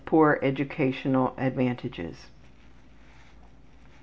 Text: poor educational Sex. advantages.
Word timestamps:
poor 0.05 0.39
educational 0.41 1.27
Sex. 1.35 1.47
advantages. 1.49 2.25